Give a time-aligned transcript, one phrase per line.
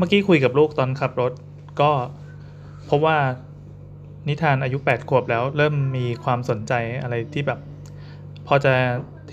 [0.00, 1.32] เมื่อกี้คุยกับลูกตอนขับรถ
[1.80, 1.90] ก็
[2.88, 3.18] พบว่า
[4.28, 7.60] นิทานอายุแปดขวบแล้ว เริ่มมีความสนใจอะไรที่แบบ
[8.46, 8.72] พอจะ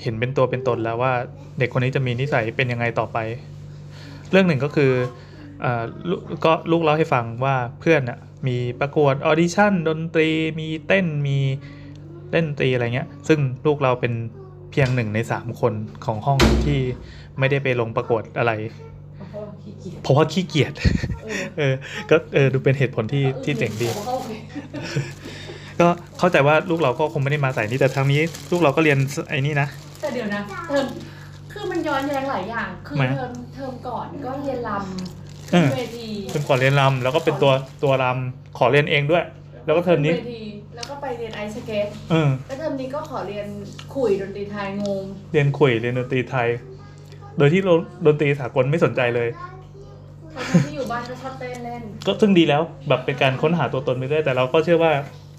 [0.02, 1.14] เห็นเป็นตัวเป็นตนแล้วว่า
[1.60, 3.18] เด็กคนนี้จะมีนิสัยเป็นยังไงต่อไป
[4.32, 4.92] เรื่องหนึ่งก็คือ
[5.64, 5.66] อ
[6.46, 11.38] ก็ลูกเล่าให้ฟังว่าเพื่อนน่ะมีประกวดออดิชั่น ดนตรีมีเต้นมี
[12.32, 14.14] เล่นดนตรีอะไรเงี้ย ซึ่งลูกเราเป็น
[14.72, 15.74] เพียงหนึ่งในสามคน
[16.06, 16.80] ของห้องที่
[17.40, 18.52] ไม่ได้ไปลงประกวดอะไร
[19.82, 20.74] ขี้เกียจเพราะว่าขี้เกียจ
[21.28, 21.74] เออเออ
[22.10, 24.32] ก็เออดูเป็นเหตุผลที่ที่เจ๋งดีเขาโอเค
[25.80, 25.88] ก็
[26.20, 28.98] เข้าใจว่าลูกเราก็คงไม่ได้มาสายนี้แต่ทางนี้ ลูกเราก็เรียน
[29.30, 29.68] ไอ้นี่นะ
[30.02, 30.86] แต่เดี๋ยวนะเทอม
[31.52, 34.72] คือมันย้อนแย้งหลายอย่าง คือไหมเทอมเทอมก่อนก็เรียนล
[35.52, 37.52] เออำเวทีเป็นขอเรียนรำแล้วก็เป็นตัว
[37.84, 39.24] ตัวรำขอเรียนเองด้วย
[39.66, 40.42] แล้วก็เทอมนี้เวที
[40.76, 43.48] แล้วก็ไปเรียนไอซ์สเก็ตเออแล้วเทอมนี้ก็ขอเรียน
[43.94, 45.04] ขลุ่ยดนตรีไทยงง
[45.34, 46.48] เรียนขลุ่ยเรียนดนตรีไทย
[47.38, 47.62] โดยที่
[48.06, 49.28] ดนตรีสากลไม่สนใจเลย
[50.38, 54.92] ทั้งๆที่อยู่บ้านก็ชอบเต้นเล่น ก็ซึ่งดีแล้วแบบเป็นการค้นหาตัวตนไปเรื่อยแต่เราก็เชื่อว่า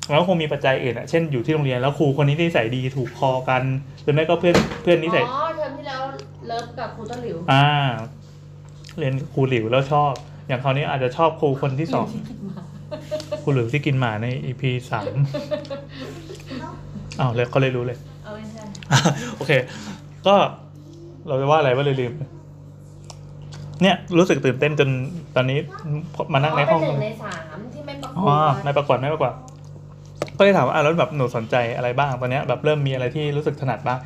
[0.06, 3.62] เราคงมีปัจจัยอื่นอะเช่นอยู่ที่โรงเรียนแล้วครูคนนี้นิสัยดีถูกคอกัน
[4.02, 6.00] หรือไม่ก็เพื่อนเพื่อนนิสัยอ๋อเทอมที่แล้ว
[6.46, 7.66] love กับครูต้นหลิวอ่า
[8.98, 10.12] เรียนครูหลิวแล้วชอบ
[10.48, 12.08] อย่างคราวนี้อาจจะชอบครูคนที่สอง
[13.42, 15.04] ครูหลิวที่กินหมาใน EP สาม
[17.20, 18.62] อ้าวเลยเขาเลยรู้เลยเอาไม่ใช่
[19.36, 19.52] โอเค
[20.26, 20.34] ก็
[21.28, 22.12] เราจะว่าอะไรว่าเลยลืม
[23.82, 24.88] เนี่ยรู้สึกตื่นเต้นจน
[25.36, 25.58] ตอนนี้
[26.32, 29.32] มานั่งในห้องเป็นหนึ่งในสามที่ไม่ประกอ๋วอดไม่ประกวดไม่ประกวด
[30.38, 33.98] ก็เลยถามว่าอะแล้วแบบหนูสนใจอะไรบ้างตอนเนี้ยแบบเริ่มมีอะไรที่รู้สึกถนัดบ้าง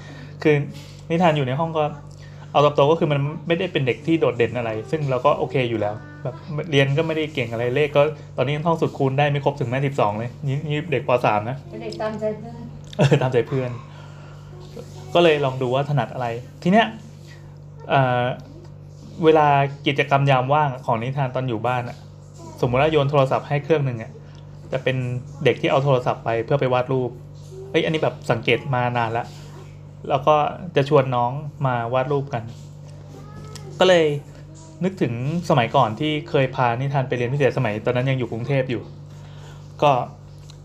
[0.43, 0.55] คือ
[1.11, 1.85] นิทานอยู่ในห้องก็
[2.53, 6.35] เอาตรงๆก็คือมันไม่ได้เป็นเด็กที่โดดเด่นอะไร ซึ่งเราก็โอเคอยู่แล้ว แบบ
[6.71, 8.03] เรียนก็ไม่ได้เก่งอะไรเลขก็
[8.37, 12.61] ตอนนี้ยังท่องสุดคูณได้ไม่ครบถึงแม่สิบสองเลยนี่นี่เด็กปสามนะเป็นเด็กตามใจเพื่อน
[12.97, 13.71] เออตามใจเพื่อน
[15.15, 16.27] ก็เลยลองดูว่าถนัดอะไร
[16.63, 16.87] ทีเนี้ย
[19.25, 19.47] เวลา
[19.87, 21.97] กิจกรรมยามว่างของนิทานตอนอยู่บ้านอะ
[22.61, 24.13] สมมติว่าโยนโทรศัพท์ให้เครื่องหนึ่งอะ
[24.73, 24.97] จะเป็น
[25.45, 27.11] เด็กที่เอาโทรศัพท์ไปเพื่อไปวาดรูป
[27.71, 29.27] เฮ้ยอันนี้แบบสังเกตมานานแล้ว
[30.09, 30.35] แล้วก็
[30.77, 31.33] จะชวนน้อง
[31.67, 32.43] มาวาดรูปกัน
[33.79, 34.05] ก็เลย
[34.85, 35.13] นึกถึง
[35.51, 38.83] สมัยก่อนที่เคยพานิทานไปเรียนพิเศษสมัย ตอนนั้นยังอยู่กรุงเทพอยู่
[39.83, 39.91] ก็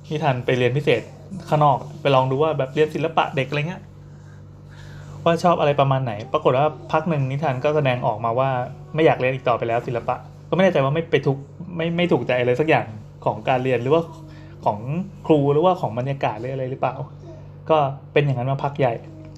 [0.10, 1.02] นิทานไปเรียนพิเศษ
[1.48, 3.82] ข้างนอก ไปลองดูว่าแบบเรียนศิลปะเด็กอะไรเงี้ย
[5.28, 8.50] ว่าชอบอะไรประมาณไหน ปรากฏว่าพักหนึ่งนิทานก็แสดงออกมาว่า
[8.96, 10.16] ไม่อยากเรียนอีกต่อไปแล้วศิลปะ
[10.50, 11.38] ก็ไม่แน่ใจว่าไม่ไปทุก
[11.78, 12.86] ไม่ไม่ถูกใจอะไรสักอย่าง
[13.26, 14.04] ของการเรียนหรือว่า
[14.66, 14.80] ของ
[15.26, 16.96] ครูหรือว่าของบรรยากาศหรืออะไรหรือเปล่า
[17.70, 17.78] ก็
[18.14, 18.94] เป็นอย่างนั้นมาพักใหญ่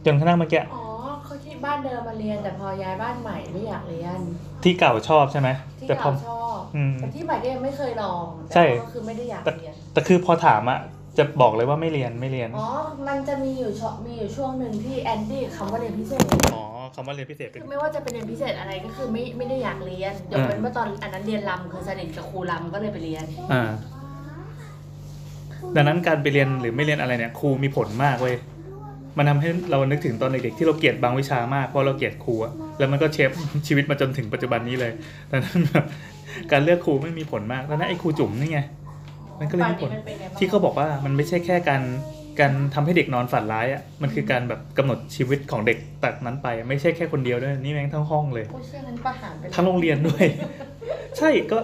[0.05, 0.83] จนกระทั่งเมื่อกี้อ๋อ
[1.23, 4.19] เขาที่บ้านเดิมมาเรียนแต่พอย้ายบ้านใหม่ไม่อยากเรียน
[4.63, 5.49] ที่เก่าชอบใช่ไหม
[5.79, 10.79] ที่แต่พอเก่าชอบอืมแต่ที่ใหม่ก็ยังไม่เคยลองใช่แต่ก็คือไม่ได้อยากเรียนแต่คือพอถามอะ
[11.19, 12.67] จะบอกเลยว่าไม่เรียนไม่เรียน อ๋อ
[13.07, 16.23] มันจะมีอยู่ช่วงมีอยู่ช่วงหนึ่งที่แอนดี้คำว่าเรียนพิเศษ
[16.55, 16.63] อ๋อ
[16.95, 23.63] คำว่าเรียนพิเศษเป็น คือไม่ว่าจะเป็นเรียนพิเศษอะไรก็คือไม่ไม่ได้อยากเรียนยกเว้นว่าตอนอันนั้นเรียนรำคือสนิทกับครูรำก็เลยไปเรียน อ่า
[25.75, 28.35] ดังนั้นการไปเรียนหรือไม่เรียนอะไรเนี่ยครูมีผลมากเว้ย
[29.17, 33.29] มันทำให้เรานึกถึงตอนเด็กๆที่เราเกลียดบางวิชามากเพราะเราเกลียดครูอะแล้วมันก็เชฟ
[33.67, 34.91] ชีวิตมาจนถึงปัจจุบันนี้เลย
[35.31, 35.85] ดังนั้นแบบ
[36.51, 38.59] การเลือกครูไม่มีผลมากดังนั้นไอ้ครูจุ๋มนี่ไง
[39.39, 41.81] มันก็เลยมีผลป่านนี้มันเป็นไงบ้างที่เขาบอกว่ามันไม่ใช่แค่การ
[42.39, 50.25] การทำให้เด็กนอนฝันร้ายอะมันคือการแบบกำหนดชีวิตของเด็กตัดนั้นไป ไม่ใช่แค่คนเดียวด้วยนี่แม่งทั้งห้องเลยโอ้เชื่อนั้นประหารไปทั้งโรงเรียนด้วย
[51.17, 51.57] ใช่ก็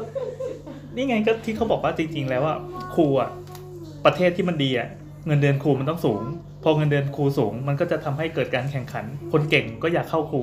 [0.95, 2.57] นี่ไงก็ที่เขาบอกว่าจริง ๆ แล้วอะ
[2.95, 3.29] ครูอะ
[4.05, 4.87] ประเทศที่มันดีอะ
[5.27, 6.21] เงินเดือนครูมันต้องสูง
[6.63, 10.41] พอเงินเดือนครูสูง มันก็จะทำให้เกิดการแข่งขัน คนเก่งก็อยากเข้าครู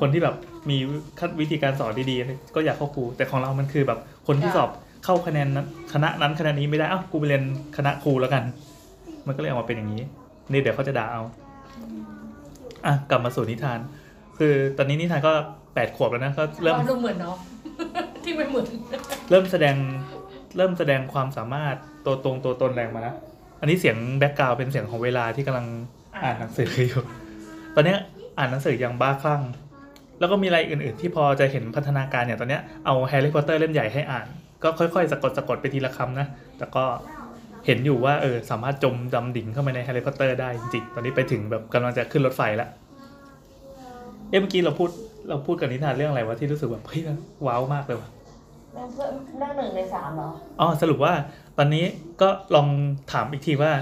[0.00, 0.36] คนที่แบบ
[0.70, 0.76] มี
[1.40, 4.70] วิธีการสอนดีๆก็อยากเข้าครู แต่ของเรามันคือแบบคนที่สอบ
[5.04, 7.44] เข้าคะแนนนั้นคณะนั้นคณะนี้ไม่ได้อ้าวกูไปเรียน
[7.76, 8.44] คณะครูแล้วกัน
[9.26, 10.02] มันก็เลยออกมาเป็นอย่างนี้
[10.50, 11.22] นี่เดี๋ยวเขาจะด่าเอา
[12.86, 13.78] อะกลับมาสู่นิทาน
[14.38, 15.32] คือตอนนี้นิทานก็
[15.74, 17.36] แปดขวบแล้วนะก็เริ่มดูเหมือนเนาะ
[18.24, 18.66] ที่ไม่เหมือน
[19.30, 19.76] เริ่มแสดง
[20.56, 21.74] เริ่มแสดงความสามารถ
[22.06, 23.14] ตัวตรงตัวตนแรงมานะ
[23.60, 25.66] อันนี้เสียง background เป็นเสียงของเวลาที่กำลัง
[26.22, 27.02] อ่านหนังสืออยู่
[27.74, 27.98] ตอนเนี้ย
[28.38, 29.42] อ่านหนังสืออย่างบ้าคลั่ง
[30.20, 34.26] แล้วก็มีอะไรอื่น ๆ ที่พอจะเห็นพัฒนาการอย่างตอนเนี้ยเอาแฮร์รี่พอตเตอร์เล่มใหญ่ให้อ่าน
[34.62, 36.26] ก็ค่อยๆสะกดสะกดไปทีละคำนะ
[36.58, 36.84] แต่ก็
[37.66, 42.68] เห็นอยู่ว่าเออสามารถจมดำดิ่งเข้าไปในแฮร์รี่พอตเตอร์ได้จริงๆตอนนี้ไปถึงแบบกำลังจะขึ้นรถไฟแล้ว
[44.30, 44.90] เอ๊ะเมื่อกี้เราพูด
[45.28, 47.02] เราพูดกันนิทานเรื่องอะไรวะที่รู้สึกแบบเฮ้ย
[47.46, 48.08] ว้าวมากเลยว่ะ
[48.76, 49.12] นั่งเพื่อน
[49.42, 50.28] นั่งหนึ่งในสามเหรอ
[50.60, 51.12] อ๋อสรุปว่า
[51.58, 51.84] ตอนนี้
[52.22, 52.66] ก็ลอง
[53.12, 53.72] ถามอีกทีว่า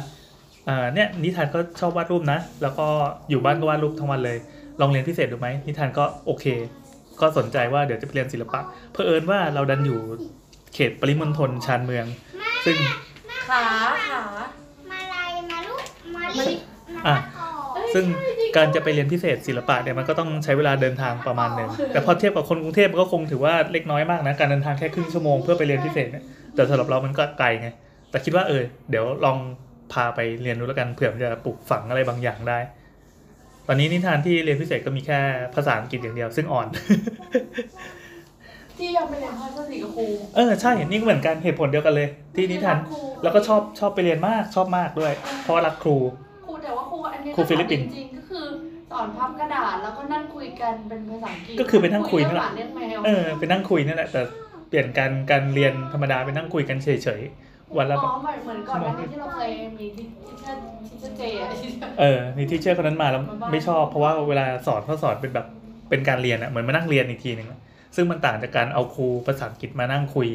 [0.69, 2.87] อ่าเนี่ยนิทานก็ชอบวาดรูปนะ แล้วก็
[3.31, 4.39] อยู่บ้านก็วาดรูปทั้งวันเลย
[4.81, 6.45] ลองเรียนพิเศษดูไหมนิทานก็โอเค
[7.21, 8.61] ก็สนใจว่าเดี๋ยวจะไปเรียนศิลปะ
[8.93, 10.01] เผอิญว่าเราดันอยู่
[10.75, 12.06] เขตปริมณฑลชานเมือง
[12.65, 12.76] ซึ่ง
[13.49, 13.65] ขา
[14.09, 14.23] ขา
[14.91, 15.82] มาลายมาลูก
[16.15, 16.56] มามาลิดิ
[17.06, 17.15] อะ
[17.75, 26.25] เอ้ยซึ่งใช่จริงการจะไปเรียนพิเศษศิลปะเนี่ยมันก็ต้องใช้เวลาเดินทางประมาณหนึ่งแต่พอเทียบกับคนกรุงเทพมันก็คงถือว่าเล็กน้อยมากนะการเดินทางแค่ครึ่งชั่วโมงเพื่อไปเรียนพิเศษเนี่ย
[26.55, 27.69] แต่สำหรับเรามันก็ไกลไง
[28.11, 29.38] แต่คิดว่าเออเดี๋ยวลอง
[29.93, 32.59] พาไปเรียนรู้แล้วกันเผื่อมันจะปลูกฝังอะไรบางอย่างได้
[33.67, 35.20] ตอนนี้นิทานที่เรียนพิเศษก็มีแค่
[35.55, 36.67] ภาษาอังกฤษอย่างเดียวซึ่งอ่อน
[38.79, 45.97] ที่ยอมไปเรียนภาษาสีกับครู เออใช่นี่ก็เหมือนกันเหตุผลเดียวกันเลย ที่นิทานครู แล้วก็ชอบชอบไปเรียนมากชอบมากด้วย เพราะว่ารักครู
[46.47, 48.45] ครูแต่ว่าครูอันนี้ครูฟิลิปปินส์จริงๆก็คือ
[48.91, 54.21] สอนพับกระดาษแล้วก็นั่งคุยกันเป็นภาษาอังกฤษก็คือไปนั่งคุยนั่เรื่นองแหมาเรื่องแมว เออไปนั่งคุยนั่นแหละแต่
[54.69, 63.23] เปลี่ยนการการเรียนธรรมดาไปนั่งคุยกันเฉยๆวันละอ๋อเหมือนเหมือนก่อนหน้านี้ที่เราเคยมีที่ teacher teacher เจอะ teacher เออมี teacher คนนั้นมาแล้ว
[63.53, 65.47] ไม่ชอบเพราะว่าเวลาสอนเขาสอนเป็นแบบ
[65.91, 67.59] เป็นการเรียนอะเหมือนมานั่งเรียนอีกทีหนึ่งอะ
[67.96, 70.29] ซึ่งมันต่างจากการเอาครูภาษาอังกฤษมานั่งคุย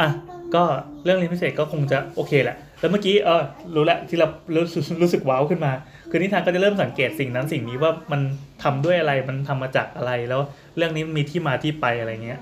[0.00, 0.08] อะ
[0.54, 0.62] ก็
[1.04, 3.42] เรื่องเรียนพิเศษก็คงจะโอเคแหละ แล้วเมื่อกี้เออ
[3.74, 4.64] รู้แล้วที่เรารู้
[5.02, 5.72] รู้สึกว้าวขึ้นมา
[6.10, 8.20] คือนิทานก็จะเริ่มสังเกตสิ่งนั้นสิ่งนี้ว่ามัน
[8.62, 10.40] ทำด้วยอะไรมันทำมาจากอะไรแล้ว
[10.76, 12.40] เรื่องนี้มันมีที่มาที่ไปอะไรเงี้ย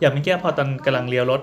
[0.00, 1.40] อย่างเมื่อกี้พอตอนกำลังเลี้ยวรถ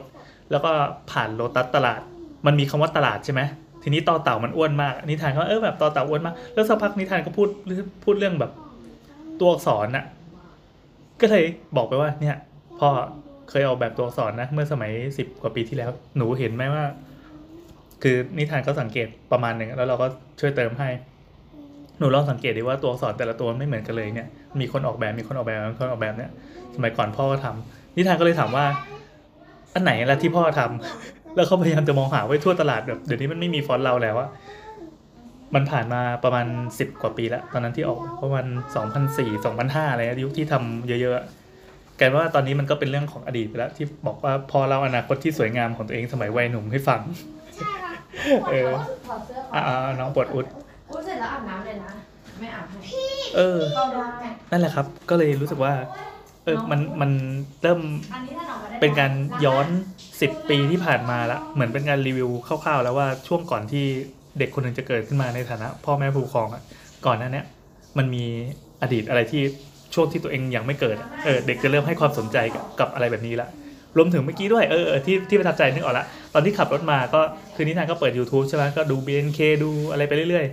[0.52, 0.72] แล้วก็
[1.12, 2.02] ผ่านโลตัสตลาด
[2.46, 3.42] มันมีคำว่าตลาดใช่ไหม
[3.84, 7.50] ทีนี้ต่อเต่ามันอ้วนมากนิทานก็เออแบบต่อเต่าอ้วนมาก แล้วสักพักนิทานก็พูด
[8.04, 8.52] พูดเรื่องแบบ
[9.40, 10.06] ตัวอักษรน่ะ
[11.22, 11.44] ก็เลย
[11.76, 12.36] บอกไปว่า เนี่ย
[12.80, 12.90] พ่อ
[13.50, 16.84] เคยออกแบบตัวอักษรนะ เมื่อสมัยสิบกว่าปีที่แล้ว หนูเห็นไหมว่า
[18.04, 20.08] คือนิทานก็สังเกตประมาณหนึ่งแล้วเราก็
[20.40, 20.90] ช่วยเติมให้
[22.00, 24.28] หนูลองสังเกตดีว่าตัวอักษรแต่ละตัวไม่เหมือนกันเลยเนี่ย
[24.60, 26.32] มีคนออกแบบมีคนออกแบบมีคนออกแบบเนี่ย
[26.76, 28.66] สมัยก่อนพ่อก็ทำนิทานก็เลยถามว่า
[29.74, 34.30] อันไหนละที่พ่อทำแล้วเขาพยายามจะมองหาไว้ทั่วตลาดแบบเดี๋ยวนี้มันไม่มีฟอนต์เราแล้วอะ
[35.56, 36.48] มันผ่านมาประมาณ
[36.80, 38.46] สิบกว่าปีแล้ว ตอนนั้นที่ออกประมาณ
[38.76, 41.26] สองพันสี่สองพันห้าอะไรยุคที่ทำเยอะๆอะ
[42.00, 47.02] กลายเป็นว่าตอนนี้มันก็เป็นเรื่องของอดีตไปแล้ว ที่บอกว่าพอเราอนาคตที่สวยงามของตัวเองสมัยวัยหนุ่มให้ฟัง
[48.50, 48.70] เออ
[49.08, 50.46] ถอดเสื้ออ่าน้องปวดอุด
[50.90, 51.92] อุ้ยเสร็จแล้วอาบน้ำเลยนะ
[52.40, 52.80] ไม่อาบให้
[53.36, 54.08] เออเข้าได้
[54.52, 55.74] นั่นแหละครับ ก็เลยรู้สึกว่า
[56.44, 57.12] เออมันมัน
[57.62, 57.80] เริ่ม
[58.14, 59.12] อันนี้ถ้าหนอไม่ได้เป็นการ
[59.46, 59.68] ย้อน
[60.22, 63.86] สิบปีที่ผ่านมาละเหมือนเป็นการรีวิวคร่าวๆ แล้วว่าช่วงก่อนที่
[64.40, 66.62] เด็กคนหนึ่งจะเกิดขึ้นมาในฐานะ พ่อแม่ผู้ปกครองอะ
[67.06, 67.42] ก่อนหน้านี้
[67.98, 68.26] มันมี
[68.82, 69.42] อดีตอะไรที่
[69.94, 73.48] ช่วงที่ตัวเองยังไม่เกิดอะเออเด็กจะเริ่มให้ความสนใจกับกับอะไรแบบนี้ละ
[73.98, 77.22] รวมถึงเมื่อกี้ด้วยเออที่ที่ประทับใจนึกออกละตอนที่ขับรถมาก็
[77.56, 80.46] คือนิทานก็เปิด YouTube ใช่ไหมก็ดู BNK ดูอะไรไปเรื่อย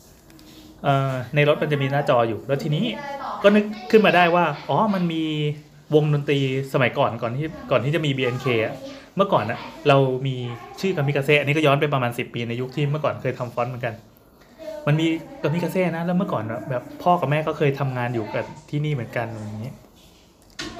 [0.00, 2.84] ๆเอ่อในรถมันจะมีหน้าจออยู่ แล้วทีนี้
[3.42, 5.24] ก็นึกขึ้นมาได้ว่า อ๋อมันมี
[5.94, 6.38] วงดนตรี
[6.72, 9.96] สมัยก่อนก่อนที่ก่อนที่จะมี BNK อะเมื่อก่อนอะเรา
[10.26, 10.36] มี
[10.80, 13.94] ชื่อกามิกาเซ่อันนี้ก็ย้อนไปประมาณ 10 ปีในยุคที่เมื่อก่อนเคยทำฟอนต์เหมือนกัน
[14.86, 15.06] มันมี
[15.42, 19.72] กามิกาเซ่นะแล้วเมื่อก่อนแบบพ่อกับแม่ก็เคยทำงานอยู่กับที่นี่เหมือนกันอย่างนี้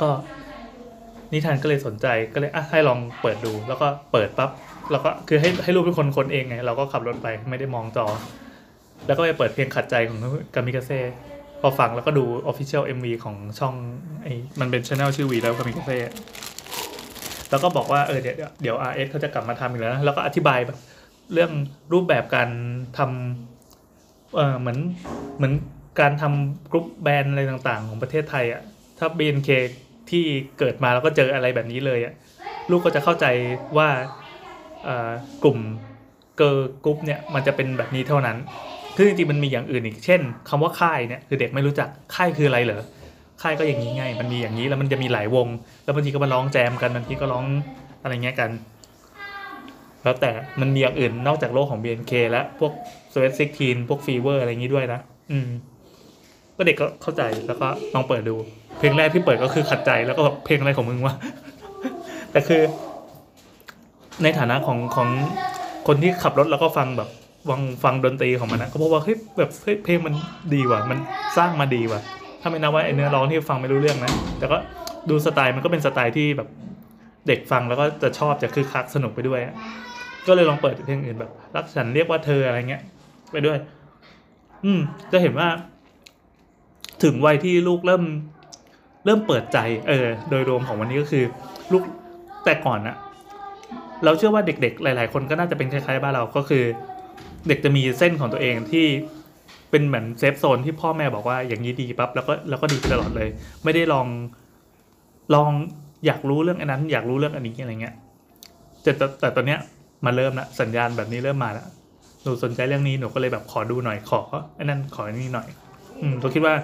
[0.00, 0.08] ก็
[1.32, 4.50] นิทานก็เลยสนใจก็เลยอะให้ลองเปิดดูแล้วก็เปิดปั๊บ
[4.90, 8.06] แล้วก็คือให้ให้ลูกเป็นคนคนเองไงเราก็ขับรถไปไม่ได้มองจอ
[9.06, 10.18] แล้วก็ไปเปิดเพลงขัดใจของ
[10.54, 11.00] กามิกาเซ่
[11.60, 13.74] พอฟังแล้วก็ดู Official MV ของช่อง
[14.22, 15.98] ไอ้มันเป็นช anel ชื่อวีแล้วก็มีคาเฟ่
[17.50, 20.78] แล้วก็บอกว่าเออเดี๋ยวเดี๋ยว RS เขาจะกลับมาทำอีกแล้วนะแล้วก็อธิบายแบบ
[21.32, 21.52] เรื่อง
[21.92, 22.50] รูปแบบการ
[22.98, 24.78] ทำเออเหมือน
[25.36, 25.52] เหมือน
[26.00, 28.62] การทำ group band อะไรต่างๆ ของประเทศไทยอะ่ะ
[28.98, 29.50] ถ้า BNK
[30.10, 30.24] ที่
[30.58, 32.14] เกิดมาแล้วก็เจออะไรแบบนี้เลยอะ่ะ
[32.70, 33.26] ลูกก็จะเข้าใจ
[33.76, 33.88] ว่า
[34.86, 35.10] อ่อ
[35.44, 35.58] กลุ่ม
[36.36, 38.36] girl group เนี่ยมันจะเป็นแบบนี้เท่านั้น
[38.96, 42.82] คือจริงๆมันมีอย่างอื่นอีก เช่นคำว่าค่ายเนี่ยคือเด็กไม่รู้จักค่ายคืออะไรเหรอ
[43.42, 45.46] ค่ายก็อย่างนี้ไง มันมีอย่างนี้แล้วมันจะมีหลายวง
[45.84, 47.44] แล้วบางทีก็มาร้องแจมกันบางทีก็ร้อง
[48.02, 48.50] อะไรเงี้ยกัน
[50.04, 50.30] แล้วแต่
[50.60, 52.72] มันมีอย่างอื่นนอกจากโลกของ BNK และพวก
[53.12, 55.00] Sweet Sixteen พวก Fever อะไรอย่างนี้ด้วยนะ
[55.32, 55.48] อืม
[56.56, 58.34] ก็เด็กก็เข้าใจแล้วก็ลองเปิดดู
[58.78, 61.14] เพลงแรกที่เปิดก็คือขัดใจแล้วก็แบบเพลงอะไรของมึงวะ
[62.32, 62.62] แต่คือ
[64.22, 65.08] ในฐานะของของ
[65.86, 67.08] คนที่ขับรถแล้วก็ฟังแบบ
[67.48, 70.14] ฟังฟังดนตรีของมันนะก็เพราะว่าเฮ้ยแบบเฮ้ยเพลงมัน
[70.54, 70.98] ดีว่ะ มัน
[71.36, 72.00] สร้างมาดีว่ะ
[72.40, 74.58] ถ้าไม่นับว่าไอเนื้อร้องที่ฟังไม่รู้เรื่องนะ แต่ก็
[75.10, 76.48] ดูสไตล์มันก็เป็นสไตล์ที่แบบ
[77.26, 79.40] เด็กฟังแล้วก็จะชอบจะคือคักสนุกไปด้วย
[80.26, 82.82] ก็เลยลองเปิดเพลงอื่นแบบ รักฉันเรียกว่าเธออะไรเงี้ย
[83.32, 83.58] ไปด้วย
[84.64, 84.80] อืม
[85.12, 85.48] จะเห็นว่า
[87.02, 88.04] ถึงวัยที่ลูกเริ่ม
[89.04, 91.24] เริ่มเปิดใจ เออ โดยรวมของวันนี้ก็คือ
[91.72, 91.82] ลูก
[92.44, 92.96] แต่ก่อนอะ
[94.04, 96.64] เราเชื่อว่าเด็กๆ หลาย ๆ คนก็น่าจะเป็นคล้ายๆบ้านเราก็คือ
[97.48, 98.86] เด็กจะมีเส้นของตัวเองที่
[99.70, 103.28] เป็นเหมือนเซฟโซนที่พ่อแม่บอกว่าอย่างนี้ดีปั๊บแล้วก็แล้วก็ดีไปตลอดเลย
[103.64, 104.06] ไม่ได้ลอง
[105.34, 105.50] ลอง
[106.06, 107.94] อยากรู้เรื่องอันนั้น อยากรู้เรื่องอันนี้อะไรเงี้ย
[108.82, 109.58] แต่แต่แต่ตอนเนี้ย
[110.04, 111.66] มาเริ่มละสัญญาณแบบนี้เริ่มมาแล้ว
[112.22, 114.20] หนูสนใจเรื่องนี้หนูก็เลยแบบขอดูหน่อยขอ
[114.56, 115.48] ไอ้นั่นขออันนี้หน่อย
[116.00, 116.54] อืมตัวคิดว่า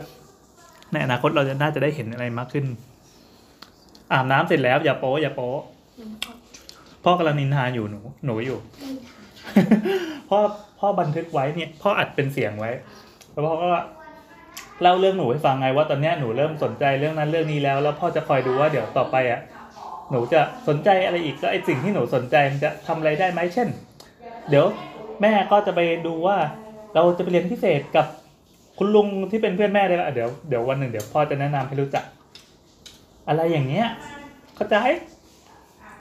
[0.92, 2.66] ในอนาคตเราจะน่าจะได้เห็นอะไรมากขึ้น
[4.12, 5.50] อาบน้ำเสร็จแล้วอย่าโป๊อย่าโป๊
[7.04, 8.58] พ่อกำลังนินทาอยู่หนู หนูอยู่
[10.28, 10.38] พ่อ
[10.80, 12.70] พ่อบันทึกไว้เนี่ยพ่ออัดเป็นเสียงไว้
[13.32, 13.70] แล้วพ่อก็
[14.82, 19.40] เล่าเรื่องหนูให้ฟังไงว่าตอนเนี้ยหนูเริ่มสนใจเรื่องนั้นเรื่องนี้แล้ว แล้วพ่อจะคอยดูว่าเดี๋ยวต่อไปอะ
[20.10, 23.68] หนูจะสนใจอะไรอีกก็ไอสิ่งที่หนูสนใจมันจะทำอะไรได้ไหมเช่น
[24.48, 24.66] เดี๋ยว
[25.20, 26.36] แม่ก็จะไปดูว่า
[26.94, 28.06] เราจะไปเรียนพิเศษกับ
[28.78, 32.04] คุณลุงที่เป็นเพื่อนแม่ได้ละเดี๋ยวเดี๋ยววันหนึ่งเดี๋ยวพ่อจะแนะนำให้รู้จัก
[33.28, 33.86] อะไรอย่างเงี้ย
[34.56, 34.76] เข้าใจ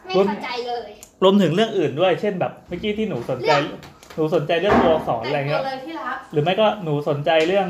[0.06, 0.90] ไม่เข้าใจเลย
[1.24, 3.52] รวมถึงเรื่องอื่นด้วย เช่นแบบเมื่อกี้ที่หนูสนใจ
[4.16, 7.68] หนูสนใจเรื่องตัวอักษรแต่งตัวอะไรเงี้ยเลยที่รักหรือไม่ก็หนูสนใจเรื่อง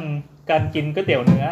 [0.51, 1.48] การกินก๋วยเตี๋ยวเนื้อ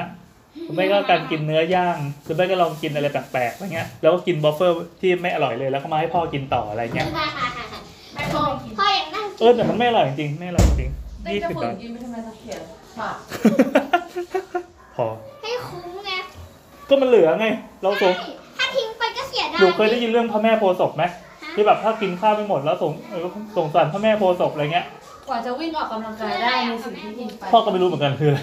[0.64, 7.26] หรือไม่ก็การกินเนื้อย่างหรือไม่ก็ลองกินอะไรแปลกๆอะไรเงี้ย แล้วก็กินวาฟเฟิลที่ไม่อร่อยเลยแล้วก็มาให้พ่อกินต่ออะไรเงี้ยแม่
[8.34, 10.92] ก็ไม่กินพ่ออยากนั่งเออแต่มันไม่อร่อยจริงๆไม่อร่อยจริง
[11.24, 12.62] เต้ยี่จะสิบฝืบานทกินไปทำไมตะเขียน
[12.98, 13.16] ฝาก
[14.96, 15.08] พอ
[15.42, 16.12] ให้คุ้มไง
[16.90, 17.46] ก็มันเหลือไง
[17.82, 21.04] เราสใช่งถ้าทิ้งไปก็เสียดายหนูเคยได้ยินเรื่องพระแม่โพธิ์ศพไหม
[21.56, 23.26] ที่แบบถ้ากินข้าวไม่หมดแล้วสงเออ
[23.58, 24.86] สงสารพระแม่โพธิ์ศพอะไรเงี้ย
[25.28, 28.42] กว่าจะวิ่งออกกำลังกายได้ในสิ่งที่กินไปพ่อก็ไม่รู้เหมือนกันคืออะไร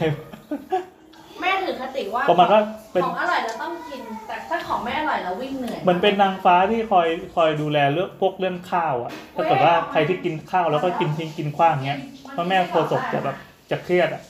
[1.40, 2.61] แม่ถือคติว่าประมาณว่า
[2.92, 12.00] เป็น ของอร่อยเราต้องกิน แต่ถ้าของไม่อร่อยเราวิ่งเหนื่อยเหมือนเป็นนางฟ้าที่คอยคอยดูแลเรื่องพวกเรื่องข้าวอะ ถ้าเกิดว่าใครที่กินข้าวแล้วก็กินทิ้งกินขว้างเงี้ย
[12.37, 13.37] พระแม่โพธิ์ศพจะแบบ
[13.70, 14.23] จะเครียดอะ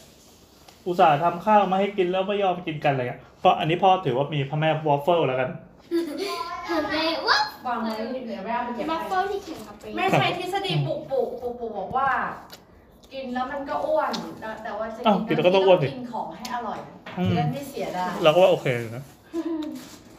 [0.87, 5.51] อุตส่าห์ทำข้าวมาให้กินแล้วไม่ยอมกินกันอะไรเงี้ยเพราะอันนี้พ่อถือว่ามีพระแม่วาฟเฟิลแล้วกัน
[6.81, 6.97] ทำไม
[7.29, 7.93] วะวางไว้
[8.27, 12.09] เดี๋ยวแม่เอาไปเก็บวาฟเฟิลให้ที่แข่งกับไปแม่ใช้ทฤษฎีปลูกปลูกปลูกปลูกบอกว่า
[13.13, 16.79] กินแล้วมันก็อ้วนแต่แต่ว่าจะอ้าวกินแล้วก็ต้องอ้วนสิ กินของให้อร่อย
[17.19, 19.05] อืมจะได้ไม่เสียดายเราก็ว่าโอเคนะ